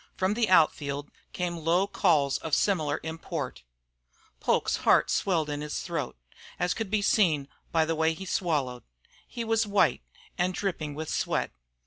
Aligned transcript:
From 0.17 0.33
the 0.33 0.49
out 0.49 0.73
field 0.73 1.11
came 1.31 1.57
low 1.57 1.85
calls 1.85 2.39
of 2.39 2.55
similar 2.55 2.99
import. 3.03 3.61
Poke's 4.39 4.77
heart 4.77 5.11
swelled 5.11 5.47
in 5.47 5.61
his 5.61 5.81
throat, 5.83 6.17
as 6.59 6.73
could 6.73 6.89
be 6.89 7.03
seen 7.03 7.47
by 7.71 7.85
the 7.85 7.93
way 7.93 8.15
he 8.15 8.25
swallowed. 8.25 8.81
He 9.27 9.43
was 9.43 9.67
white 9.67 10.01
and 10.39 10.55
dripping 10.55 10.95
with 10.95 11.07
sweat. 11.11 11.51